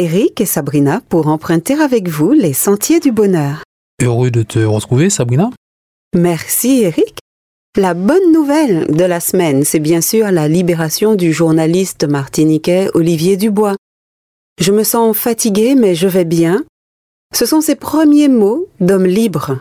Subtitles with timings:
[0.00, 3.62] Eric et Sabrina pour emprunter avec vous les sentiers du bonheur.
[4.02, 5.50] Heureux de te retrouver, Sabrina.
[6.16, 7.18] Merci Eric.
[7.76, 13.36] La bonne nouvelle de la semaine, c'est bien sûr la libération du journaliste martiniquais Olivier
[13.36, 13.76] Dubois.
[14.58, 16.64] Je me sens fatigué, mais je vais bien.
[17.34, 19.58] Ce sont ses premiers mots d'homme libre.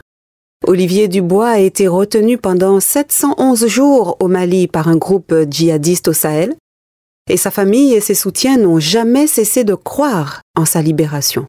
[0.66, 6.14] Olivier Dubois a été retenu pendant 711 jours au Mali par un groupe djihadiste au
[6.14, 6.56] Sahel,
[7.30, 11.46] et sa famille et ses soutiens n'ont jamais cessé de croire en sa libération.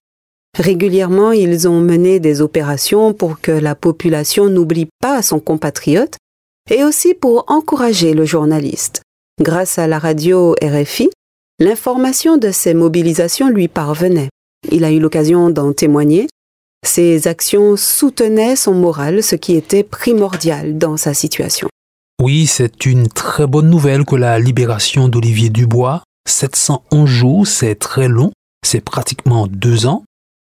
[0.56, 6.16] Régulièrement, ils ont mené des opérations pour que la population n'oublie pas son compatriote
[6.70, 9.02] et aussi pour encourager le journaliste.
[9.40, 11.08] Grâce à la radio RFI,
[11.60, 14.28] l'information de ces mobilisations lui parvenait.
[14.70, 16.26] Il a eu l'occasion d'en témoigner.
[16.84, 21.69] Ses actions soutenaient son moral, ce qui était primordial dans sa situation.
[22.20, 26.02] Oui, c'est une très bonne nouvelle que la libération d'Olivier Dubois.
[26.28, 28.30] 711 jours, c'est très long,
[28.62, 30.04] c'est pratiquement deux ans.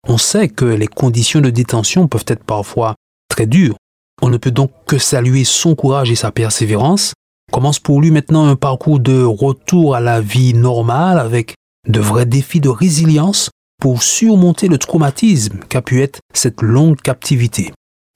[0.07, 2.95] On sait que les conditions de détention peuvent être parfois
[3.29, 3.75] très dures.
[4.23, 7.13] On ne peut donc que saluer son courage et sa persévérance.
[7.51, 11.53] Commence pour lui maintenant un parcours de retour à la vie normale avec
[11.87, 17.71] de vrais défis de résilience pour surmonter le traumatisme qu'a pu être cette longue captivité.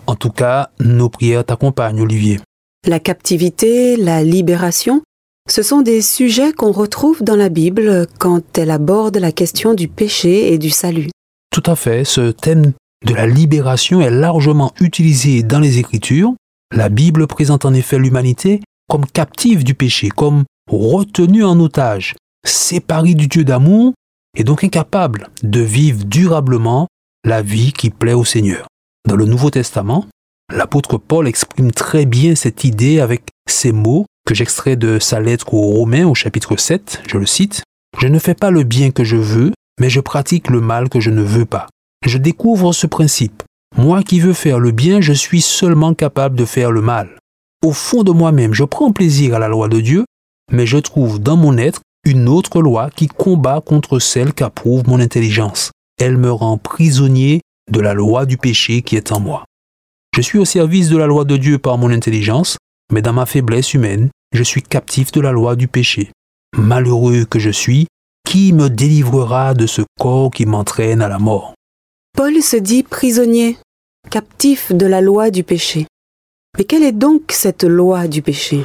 [0.07, 2.39] En tout cas, nos prières t'accompagnent, Olivier.
[2.87, 5.01] La captivité, la libération,
[5.49, 9.87] ce sont des sujets qu'on retrouve dans la Bible quand elle aborde la question du
[9.87, 11.09] péché et du salut.
[11.51, 12.73] Tout à fait, ce thème
[13.03, 16.35] de la libération est largement utilisé dans les Écritures.
[16.75, 22.13] La Bible présente en effet l'humanité comme captive du péché, comme retenue en otage,
[22.45, 23.93] séparée du Dieu d'amour
[24.37, 26.87] et donc incapable de vivre durablement
[27.23, 28.67] la vie qui plaît au Seigneur.
[29.07, 30.05] Dans le Nouveau Testament,
[30.53, 35.53] L'apôtre Paul exprime très bien cette idée avec ces mots que j'extrais de sa lettre
[35.53, 37.63] aux Romains au chapitre 7, je le cite.
[37.99, 40.99] Je ne fais pas le bien que je veux, mais je pratique le mal que
[40.99, 41.67] je ne veux pas.
[42.05, 43.43] Je découvre ce principe.
[43.75, 47.17] Moi qui veux faire le bien, je suis seulement capable de faire le mal.
[47.63, 50.05] Au fond de moi-même, je prends plaisir à la loi de Dieu,
[50.51, 54.99] mais je trouve dans mon être une autre loi qui combat contre celle qu'approuve mon
[54.99, 55.71] intelligence.
[55.99, 57.41] Elle me rend prisonnier
[57.71, 59.43] de la loi du péché qui est en moi.
[60.15, 62.55] Je suis au service de la loi de Dieu par mon intelligence,
[62.89, 66.09] mais dans ma faiblesse humaine, je suis captif de la loi du péché.
[66.55, 67.87] Malheureux que je suis,
[68.25, 71.53] qui me délivrera de ce corps qui m'entraîne à la mort?
[72.15, 73.57] Paul se dit prisonnier,
[74.09, 75.85] captif de la loi du péché.
[76.57, 78.63] Mais quelle est donc cette loi du péché?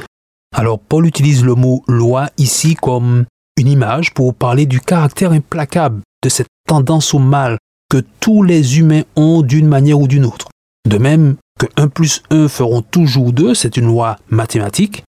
[0.55, 3.25] Alors Paul utilise le mot loi ici comme
[3.57, 7.57] une image pour parler du caractère implacable de cette tendance au mal
[7.89, 10.47] que tous les humains ont d'une manière ou d'une autre.
[10.89, 15.03] De même que 1 plus 1 feront toujours 2, c'est une loi mathématique.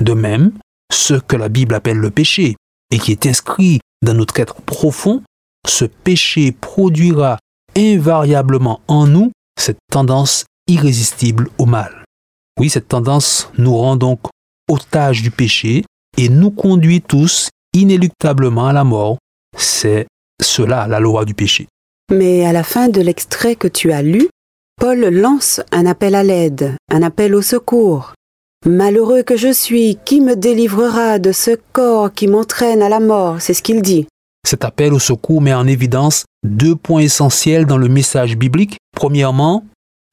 [0.00, 0.52] De même,
[0.92, 2.56] ce que la Bible appelle le péché,
[2.90, 5.22] et qui est inscrit dans notre être profond,
[5.66, 7.38] ce péché produira
[7.76, 12.04] invariablement en nous cette tendance irrésistible au mal.
[12.58, 14.20] Oui, cette tendance nous rend donc
[14.68, 15.84] otages du péché
[16.16, 19.18] et nous conduit tous inéluctablement à la mort.
[19.56, 20.06] C'est
[20.42, 21.66] cela la loi du péché.
[22.12, 24.28] Mais à la fin de l'extrait que tu as lu,
[24.76, 28.12] Paul lance un appel à l'aide, un appel au secours.
[28.66, 33.40] Malheureux que je suis, qui me délivrera de ce corps qui m'entraîne à la mort
[33.40, 34.06] C'est ce qu'il dit.
[34.46, 38.76] Cet appel au secours met en évidence deux points essentiels dans le message biblique.
[38.94, 39.64] Premièrement,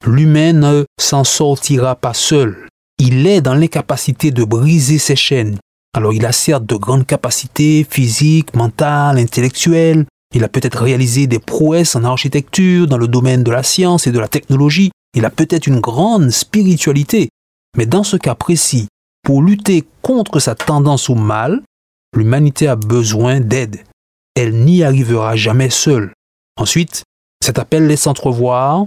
[0.06, 2.66] l'humain ne s'en sortira pas seul.
[2.98, 5.58] Il est dans l'incapacité de briser ses chaînes.
[5.94, 11.38] Alors il a certes de grandes capacités physiques, mentales, intellectuelles, il a peut-être réalisé des
[11.38, 14.90] prouesses en architecture, dans le domaine de la science et de la technologie.
[15.14, 17.28] Il a peut-être une grande spiritualité.
[17.76, 18.88] Mais dans ce cas précis,
[19.22, 21.62] pour lutter contre sa tendance au mal,
[22.16, 23.84] l'humanité a besoin d'aide.
[24.34, 26.12] Elle n'y arrivera jamais seule.
[26.56, 27.04] Ensuite,
[27.44, 28.86] cet appel laisse entrevoir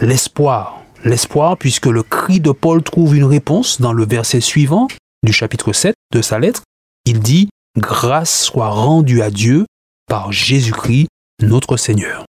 [0.00, 0.80] l'espoir.
[1.04, 4.88] L'espoir puisque le cri de Paul trouve une réponse dans le verset suivant
[5.24, 6.62] du chapitre 7 de sa lettre.
[7.04, 7.48] Il dit⁇
[7.80, 9.66] Grâce soit rendue à Dieu
[10.06, 11.08] par Jésus-Christ,
[11.42, 12.24] notre Seigneur.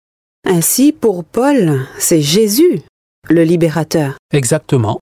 [0.45, 2.83] Ainsi, pour Paul, c'est Jésus,
[3.29, 4.17] le libérateur.
[4.33, 4.99] Exactement.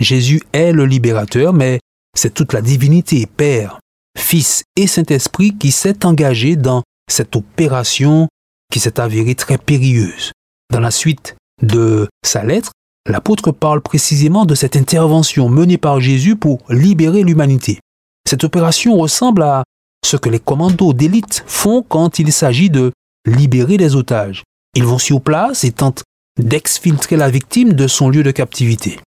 [0.00, 1.80] Jésus est le libérateur, mais
[2.16, 3.80] c'est toute la divinité, Père,
[4.18, 8.28] Fils et Saint-Esprit qui s'est engagé dans cette opération
[8.72, 10.32] qui s'est avérée très périlleuse.
[10.72, 12.72] Dans la suite de sa lettre,
[13.08, 17.80] l'apôtre parle précisément de cette intervention menée par Jésus pour libérer l'humanité.
[18.28, 19.64] Cette opération ressemble à
[20.04, 22.92] ce que les commandos d'élite font quand il s'agit de
[23.26, 24.42] libérer les otages.
[24.74, 26.02] Ils vont sur place et tentent
[26.38, 28.98] d'exfiltrer la victime de son lieu de captivité.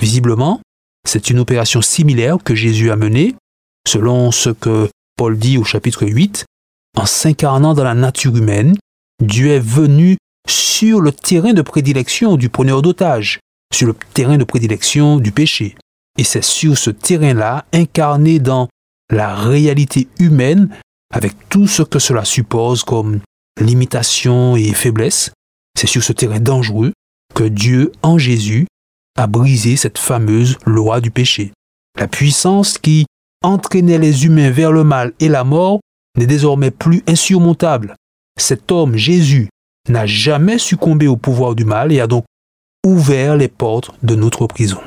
[0.00, 0.60] Visiblement,
[1.06, 3.34] c'est une opération similaire que Jésus a menée,
[3.88, 6.44] selon ce que Paul dit au chapitre 8,
[6.96, 8.76] en s'incarnant dans la nature humaine,
[9.22, 10.16] Dieu est venu
[10.48, 13.40] sur le terrain de prédilection du preneur d'otages,
[13.72, 15.74] sur le terrain de prédilection du péché.
[16.18, 18.68] Et c'est sur ce terrain-là, incarné dans
[19.14, 20.68] la réalité humaine,
[21.12, 23.20] avec tout ce que cela suppose comme
[23.60, 25.30] limitation et faiblesse,
[25.78, 26.92] c'est sur ce terrain dangereux
[27.34, 28.66] que Dieu, en Jésus,
[29.16, 31.52] a brisé cette fameuse loi du péché.
[31.98, 33.06] La puissance qui
[33.44, 35.80] entraînait les humains vers le mal et la mort
[36.18, 37.94] n'est désormais plus insurmontable.
[38.38, 39.48] Cet homme, Jésus,
[39.88, 42.24] n'a jamais succombé au pouvoir du mal et a donc
[42.84, 44.80] ouvert les portes de notre prison.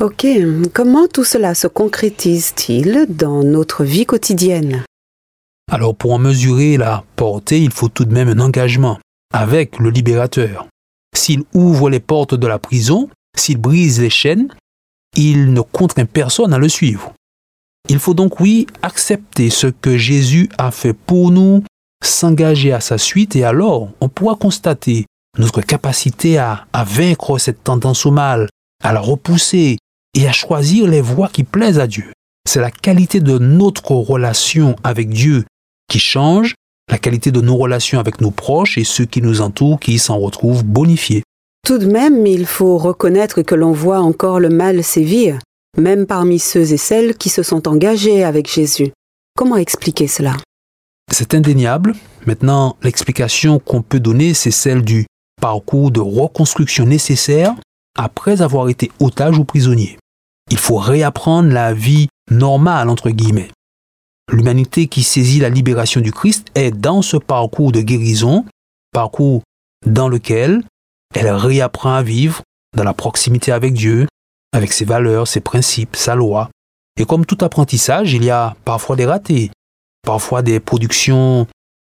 [0.00, 0.26] Ok,
[0.72, 4.84] comment tout cela se concrétise-t-il dans notre vie quotidienne?
[5.70, 8.98] Alors pour en mesurer la portée, il faut tout de même un engagement
[9.32, 10.66] avec le libérateur.
[11.14, 14.48] S'il ouvre les portes de la prison, s'il brise les chaînes,
[15.16, 17.12] il ne contraint personne à le suivre.
[17.88, 21.62] Il faut donc, oui, accepter ce que Jésus a fait pour nous,
[22.02, 25.06] s'engager à sa suite, et alors on pourra constater
[25.38, 28.48] notre capacité à, vaincre cette tendance au mal,
[28.82, 29.78] à la repousser
[30.14, 32.12] et à choisir les voies qui plaisent à Dieu.
[32.48, 35.44] C'est la qualité de notre relation avec Dieu
[35.88, 36.54] qui change,
[36.90, 40.18] la qualité de nos relations avec nos proches et ceux qui nous entourent qui s'en
[40.18, 41.22] retrouvent bonifiés.
[41.66, 45.38] Tout de même, il faut reconnaître que l'on voit encore le mal sévir,
[45.78, 48.92] même parmi ceux et celles qui se sont engagés avec Jésus.
[49.36, 50.36] Comment expliquer cela?
[51.10, 51.94] C'est indéniable.
[52.26, 55.06] Maintenant, l'explication qu'on peut donner, c'est celle du
[55.40, 57.54] parcours de reconstruction nécessaire
[57.96, 59.98] après avoir été otage ou prisonnier.
[60.50, 63.50] Il faut réapprendre la vie normale, entre guillemets.
[64.30, 68.44] L'humanité qui saisit la libération du Christ est dans ce parcours de guérison,
[68.92, 69.42] parcours
[69.86, 70.62] dans lequel
[71.14, 72.42] elle réapprend à vivre
[72.76, 74.06] dans la proximité avec Dieu,
[74.52, 76.50] avec ses valeurs, ses principes, sa loi.
[76.98, 79.50] Et comme tout apprentissage, il y a parfois des ratés,
[80.02, 81.46] parfois des productions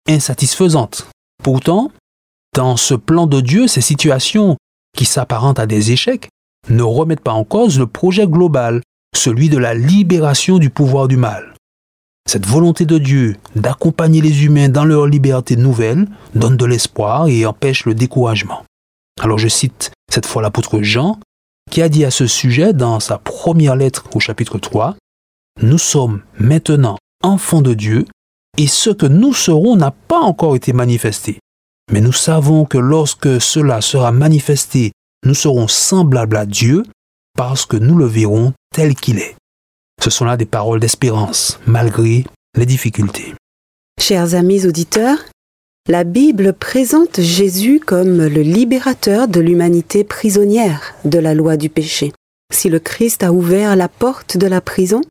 [0.07, 1.07] insatisfaisantes.
[1.43, 1.91] Pourtant,
[2.55, 4.57] dans ce plan de Dieu, ces situations
[4.95, 6.29] qui s'apparentent à des échecs
[6.69, 8.81] ne remettent pas en cause le projet global,
[9.16, 11.54] celui de la libération du pouvoir du mal.
[12.30, 17.45] Cette volonté de Dieu d'accompagner les humains dans leur liberté nouvelle donne de l'espoir et
[17.45, 18.63] empêche le découragement.
[19.19, 21.19] Alors je cite cette fois l'apôtre Jean,
[21.71, 24.95] qui a dit à ce sujet dans sa première lettre au chapitre 3,
[25.62, 28.06] Nous sommes maintenant enfants de Dieu,
[28.57, 31.39] et ce que nous serons n'a pas encore été manifesté.
[31.92, 34.92] Mais nous savons que lorsque cela sera manifesté,
[35.25, 36.83] nous serons semblables à Dieu,
[37.36, 39.36] parce que nous le verrons tel qu'il est.
[40.01, 42.25] Ce sont là des paroles d'espérance, malgré
[42.56, 43.33] les difficultés.
[44.00, 45.19] Chers amis auditeurs,
[45.88, 52.13] la Bible présente Jésus comme le libérateur de l'humanité prisonnière de la loi du péché.
[52.54, 55.01] Si le Christ a ouvert la porte de la prison,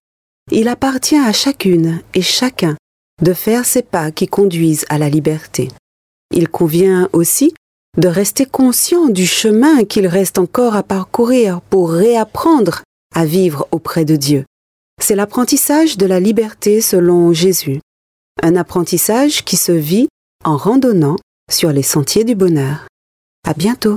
[0.50, 2.76] il appartient à chacune et chacun
[3.22, 5.68] de faire ses pas qui conduisent à la liberté.
[6.32, 7.54] Il convient aussi
[7.96, 12.82] de rester conscient du chemin qu'il reste encore à parcourir pour réapprendre
[13.14, 14.44] à vivre auprès de Dieu.
[15.00, 17.80] C'est l'apprentissage de la liberté selon Jésus,
[18.42, 20.08] un apprentissage qui se vit
[20.44, 21.16] en randonnant
[21.50, 22.86] sur les sentiers du bonheur.
[23.46, 23.96] À bientôt!